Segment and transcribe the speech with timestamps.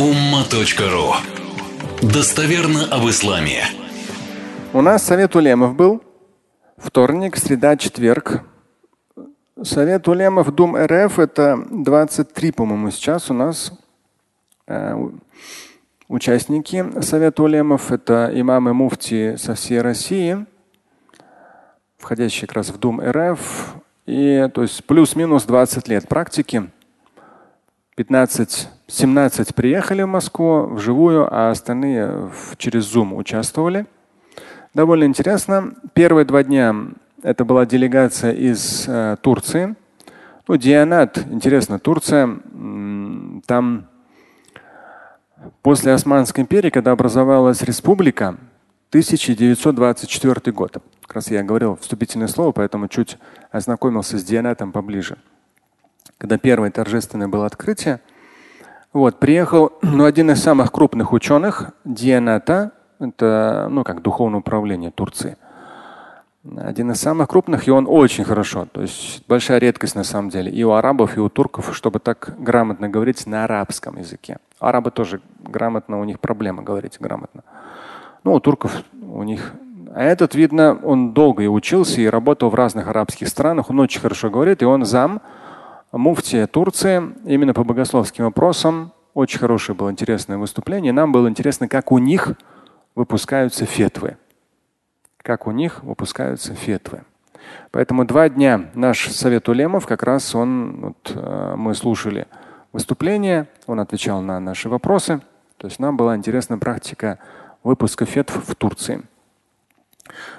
[0.00, 1.12] umma.ru
[2.00, 3.64] Достоверно об исламе.
[4.72, 6.02] У нас совет улемов был.
[6.78, 8.42] Вторник, среда, четверг.
[9.62, 13.78] Совет улемов Дум РФ это 23, по-моему, сейчас у нас
[14.66, 14.94] э,
[16.08, 17.92] участники Совета улемов.
[17.92, 20.46] Это имамы муфти со всей России,
[21.98, 23.74] входящие как раз в Дум РФ.
[24.06, 26.70] И то есть плюс-минус 20 лет практики.
[28.00, 33.86] 15-17 приехали в Москву вживую, а остальные через Zoom участвовали.
[34.72, 35.74] Довольно интересно.
[35.92, 36.74] Первые два дня
[37.22, 39.74] это была делегация из э, Турции.
[40.48, 42.38] Ну, Дианат, интересно, Турция,
[43.46, 43.86] там
[45.62, 48.36] после Османской империи, когда образовалась республика,
[48.88, 50.78] 1924 год.
[51.02, 53.18] Как раз я говорил вступительное слово, поэтому чуть
[53.52, 55.18] ознакомился с Дианатом поближе
[56.20, 58.00] когда первое торжественное было открытие.
[58.92, 65.38] Вот, приехал ну, один из самых крупных ученых, Дианата, это ну, как духовное управление Турции.
[66.56, 68.66] Один из самых крупных, и он очень хорошо.
[68.70, 70.50] То есть большая редкость на самом деле.
[70.50, 74.38] И у арабов, и у турков, чтобы так грамотно говорить на арабском языке.
[74.58, 77.42] Арабы тоже грамотно, у них проблема говорить грамотно.
[78.24, 79.52] Ну, у турков у них
[79.92, 83.70] а этот, видно, он долго и учился, и работал в разных арабских странах.
[83.70, 85.20] Он очень хорошо говорит, и он зам
[85.92, 88.92] муфтия Турции именно по богословским вопросам.
[89.14, 90.92] Очень хорошее было интересное выступление.
[90.92, 92.32] Нам было интересно, как у них
[92.94, 94.16] выпускаются фетвы.
[95.18, 97.02] Как у них выпускаются фетвы.
[97.70, 102.26] Поэтому два дня наш совет улемов, как раз он, вот, э, мы слушали
[102.72, 105.20] выступление, он отвечал на наши вопросы.
[105.56, 107.18] То есть нам была интересна практика
[107.62, 109.02] выпуска фетв в Турции.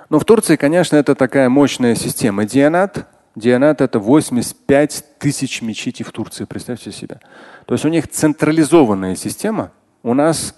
[0.09, 2.45] Но в Турции, конечно, это такая мощная система.
[2.45, 7.19] Дианат, Дианат это 85 тысяч мечетей в Турции, представьте себе.
[7.65, 9.71] То есть у них централизованная система.
[10.03, 10.55] У нас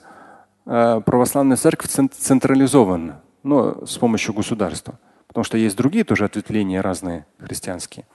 [0.65, 4.99] э, православная церковь централизована, но с помощью государства.
[5.27, 8.05] Потому что есть другие тоже ответвления разные христианские.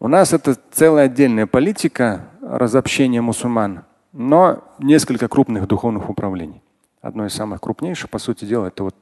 [0.00, 6.62] У нас это целая отдельная политика разобщения мусульман, но несколько крупных духовных управлений.
[7.00, 8.96] Одно из самых крупнейших, по сути дела, это вот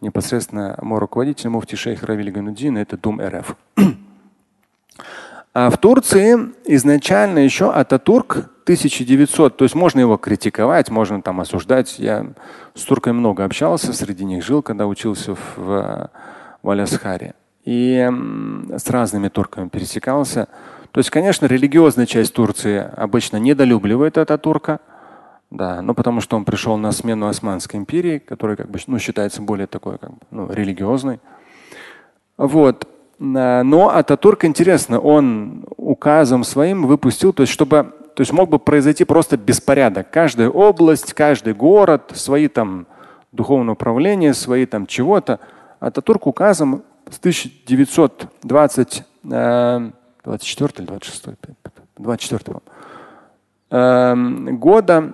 [0.00, 3.56] непосредственно мой руководитель, муфти шейх Равиль Ганудин, это Дум РФ.
[5.58, 6.36] А в Турции
[6.66, 11.98] изначально еще Ататурк 1900, то есть можно его критиковать, можно там осуждать.
[11.98, 12.26] Я
[12.74, 16.10] с турками много общался, среди них жил, когда учился в,
[16.62, 17.34] в Алясхаре.
[17.64, 18.06] И
[18.76, 20.48] с разными турками пересекался.
[20.92, 24.80] То есть, конечно, религиозная часть Турции обычно недолюбливает Ататурка.
[25.50, 29.42] Да, ну потому что он пришел на смену Османской империи, которая как бы ну, считается
[29.42, 31.20] более такой как бы, ну, религиозной.
[32.36, 32.88] Вот.
[33.18, 39.04] Но Ататурк интересно, он указом своим выпустил, то есть чтобы, то есть мог бы произойти
[39.04, 40.10] просто беспорядок.
[40.10, 42.86] Каждая область, каждый город, свои там
[43.32, 45.40] духовное управление, свои там чего-то.
[45.80, 51.24] Ататурк указом с 1920 24 или 26
[51.96, 52.60] 24
[54.58, 55.12] года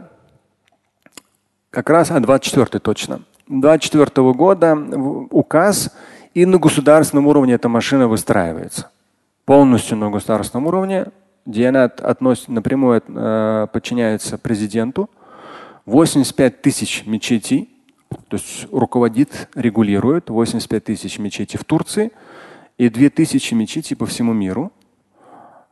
[1.72, 3.22] как раз, а 24 точно.
[3.48, 4.76] 24 года
[5.30, 5.90] указ,
[6.34, 8.90] и на государственном уровне эта машина выстраивается.
[9.44, 11.06] Полностью на государственном уровне.
[11.44, 15.10] Дианат относит, напрямую э, подчиняется президенту.
[15.86, 17.68] 85 тысяч мечетей,
[18.28, 22.12] то есть руководит, регулирует 85 тысяч мечетей в Турции
[22.78, 24.70] и 2000 мечетей по всему миру.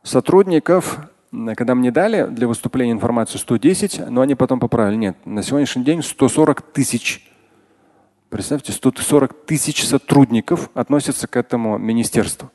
[0.03, 0.99] Сотрудников
[1.31, 4.95] когда мне дали для выступления информацию 110, но они потом поправили.
[4.95, 7.27] Нет, на сегодняшний день 140 тысяч.
[8.29, 12.51] Представьте, 140 тысяч сотрудников относятся к этому министерству.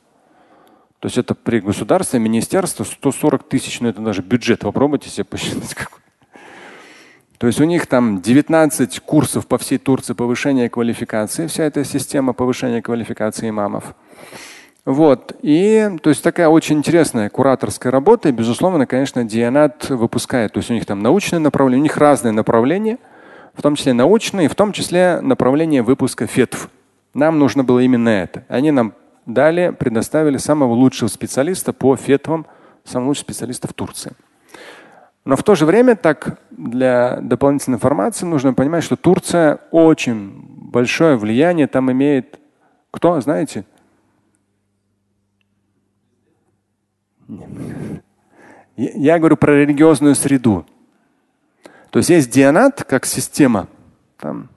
[1.01, 5.75] То есть это при государстве, министерство 140 тысяч, ну это даже бюджет, попробуйте себе посчитать.
[7.39, 12.33] То есть у них там 19 курсов по всей Турции повышения квалификации, вся эта система
[12.33, 13.95] повышения квалификации имамов.
[14.87, 15.37] Вот.
[15.43, 18.29] И то есть такая очень интересная кураторская работа.
[18.29, 20.53] И, безусловно, конечно, Дианат выпускает.
[20.53, 22.99] То есть у них там научное направление, у них разные направления,
[23.53, 26.71] в том числе научные, в том числе направление выпуска фетв.
[27.15, 28.45] Нам нужно было именно это.
[28.49, 28.95] Они нам
[29.27, 32.47] дали, предоставили самого лучшего специалиста по фетвам,
[32.85, 34.13] самого лучшего специалиста в Турции.
[35.25, 41.17] Но в то же время, так для дополнительной информации, нужно понимать, что Турция очень большое
[41.17, 42.39] влияние там имеет.
[42.93, 43.65] Кто, знаете?
[48.77, 50.67] Я говорю про религиозную среду.
[51.91, 53.69] То есть есть дианат как система,
[54.19, 54.51] там,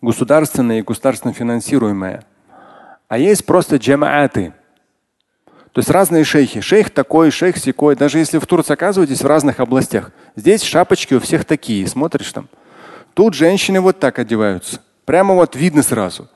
[0.00, 2.24] государственная и государственно финансируемая.
[3.08, 4.52] А есть просто джамааты.
[5.72, 6.60] То есть разные шейхи.
[6.60, 7.96] Шейх такой, шейх секой.
[7.96, 10.10] Даже если в Турции оказываетесь в разных областях.
[10.34, 11.86] Здесь шапочки у всех такие.
[11.86, 12.48] Смотришь там.
[13.12, 14.80] Тут женщины вот так одеваются.
[15.04, 16.28] Прямо вот видно сразу.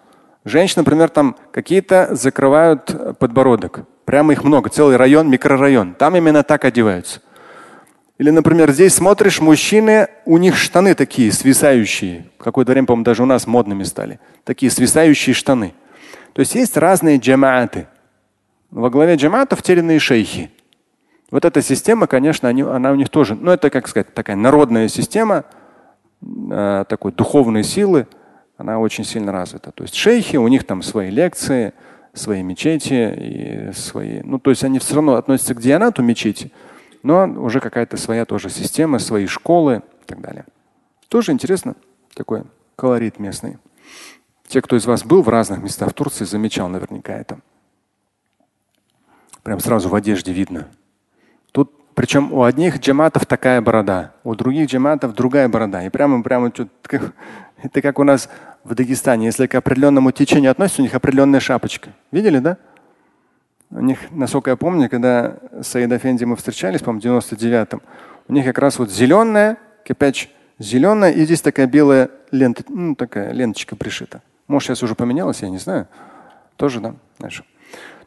[0.44, 3.80] Женщины, например, там какие-то закрывают подбородок.
[4.04, 4.70] Прямо их много.
[4.70, 5.94] Целый район, микрорайон.
[5.94, 7.20] Там именно так одеваются.
[8.18, 12.26] Или, например, здесь смотришь, мужчины, у них штаны такие свисающие.
[12.38, 14.20] Какое-то время, по-моему, даже у нас модными стали.
[14.44, 15.74] Такие свисающие штаны.
[16.32, 17.86] То есть есть разные джамааты.
[18.70, 20.50] Во главе джамата втерянные шейхи.
[21.30, 24.88] Вот эта система, конечно, они, она у них тоже, ну это, как сказать, такая народная
[24.88, 25.44] система
[26.22, 28.06] э, такой духовной силы,
[28.60, 29.72] она очень сильно развита.
[29.72, 31.72] То есть шейхи, у них там свои лекции,
[32.12, 36.52] свои мечети и свои, ну то есть они все равно относятся к дианату мечети,
[37.02, 40.44] но уже какая-то своя тоже система, свои школы и так далее.
[41.08, 41.74] Тоже интересно,
[42.14, 42.44] такой
[42.76, 43.56] колорит местный.
[44.46, 47.38] Те, кто из вас был в разных местах в Турции, замечал наверняка это.
[49.42, 50.68] Прям сразу в одежде видно.
[51.52, 55.84] Тут, причем у одних джаматов такая борода, у других джаматов другая борода.
[55.84, 58.30] И прямо, прямо это как у нас
[58.64, 59.26] в Дагестане.
[59.26, 61.90] Если к определенному течению относится, у них определенная шапочка.
[62.10, 62.56] Видели, да?
[63.70, 67.82] У них, насколько я помню, когда с Саид Афенди мы встречались, по-моему, в 99-м,
[68.28, 73.32] у них как раз вот зеленая, кипяч зеленая, и здесь такая белая лента, ну, такая
[73.32, 74.22] ленточка пришита.
[74.48, 75.86] Может, сейчас уже поменялось, я не знаю.
[76.56, 76.94] Тоже, да?
[77.18, 77.44] Знаешь.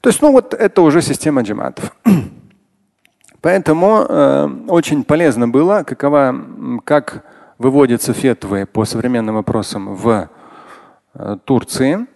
[0.01, 1.95] То есть, ну вот это уже система джаматов.
[3.43, 6.33] Поэтому э, очень полезно было, какова,
[6.85, 7.25] как
[7.57, 10.29] выводятся фетвы по современным вопросам в
[11.13, 12.07] э, Турции.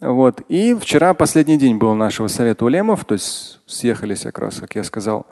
[0.00, 0.40] Вот.
[0.48, 4.82] И вчера последний день был нашего совета улемов, то есть съехались как раз, как я
[4.82, 5.26] сказал,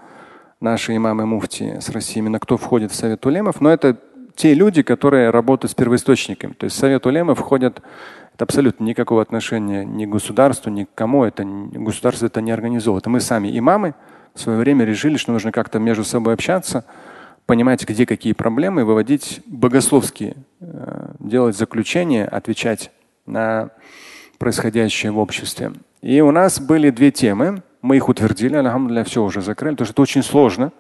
[0.61, 3.63] наши имамы муфти с России, именно кто входит в совет улемов.
[3.63, 3.97] Но это
[4.37, 6.53] те люди, которые работают с первоисточниками.
[6.53, 7.81] То есть совет улемов входят
[8.35, 11.25] это абсолютно никакого отношения ни к государству, ни к кому.
[11.25, 13.07] Это государство это не организовывает.
[13.07, 13.95] Мы сами имамы
[14.39, 16.85] в свое время решили, что нужно как-то между собой общаться,
[17.47, 22.93] понимать, где какие проблемы, выводить богословские, э, делать заключения, отвечать
[23.27, 23.71] на
[24.39, 25.73] происходящее в обществе.
[26.03, 27.63] И у нас были две темы.
[27.83, 30.73] Мы их утвердили, алхамдулillah, все уже закрыли, потому что это очень сложно.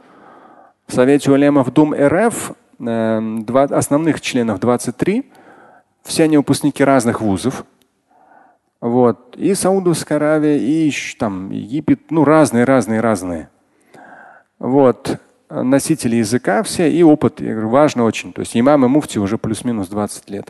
[0.86, 5.30] В Совете Улемов Дум РФ э, два, основных членов 23,
[6.04, 7.64] все они выпускники разных вузов.
[8.80, 9.36] Вот.
[9.36, 13.48] И Саудовская Аравия, и там Египет, ну разные, разные, разные.
[14.58, 15.18] Вот.
[15.50, 17.40] Носители языка все и опыт.
[17.40, 18.32] Я говорю, важно очень.
[18.32, 20.48] То есть имам и муфти уже плюс-минус 20 лет.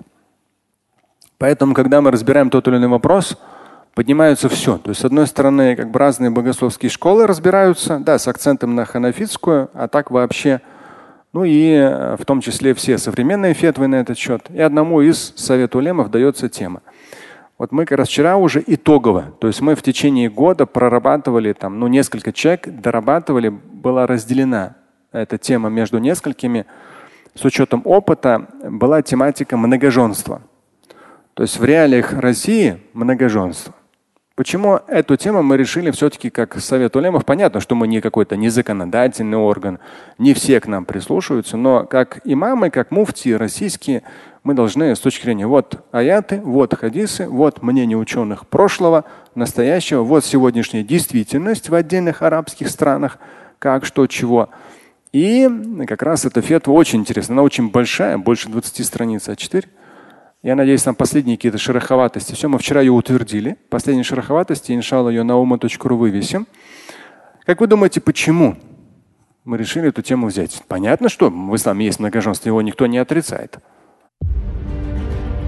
[1.38, 3.38] Поэтому, когда мы разбираем тот или иной вопрос,
[3.94, 4.76] поднимаются все.
[4.78, 8.84] То есть, с одной стороны, как бы разные богословские школы разбираются, да, с акцентом на
[8.84, 10.60] ханафитскую, а так вообще–
[11.32, 14.42] ну и э, в том числе все современные фетвы на этот счет.
[14.50, 16.82] И одному из совет улемов дается тема.
[17.58, 21.80] Вот мы как раз вчера уже итогово, то есть мы в течение года прорабатывали там,
[21.80, 24.76] ну, несколько человек, дорабатывали, была разделена
[25.10, 26.66] эта тема между несколькими.
[27.34, 30.42] С учетом опыта была тематика многоженства.
[31.34, 33.74] То есть в реалиях России многоженство.
[34.38, 37.24] Почему эту тему мы решили все-таки как Совет Улемов?
[37.24, 39.80] Понятно, что мы не какой-то не законодательный орган,
[40.16, 44.04] не все к нам прислушиваются, но как имамы, как муфти российские,
[44.44, 49.04] мы должны с точки зрения вот аяты, вот хадисы, вот мнение ученых прошлого,
[49.34, 53.18] настоящего, вот сегодняшняя действительность в отдельных арабских странах,
[53.58, 54.50] как, что, чего.
[55.12, 55.48] И
[55.86, 57.34] как раз эта фетва очень интересная.
[57.34, 59.66] Она очень большая, больше 20 страниц А4.
[60.42, 62.34] Я надеюсь, там последние какие-то шероховатости.
[62.34, 63.56] Все, мы вчера ее утвердили.
[63.70, 66.46] Последние шероховатости, иншалла, ее на ума.ру вывесим.
[67.44, 68.56] Как вы думаете, почему
[69.44, 70.62] мы решили эту тему взять?
[70.68, 73.58] Понятно, что в исламе есть многоженство, его никто не отрицает.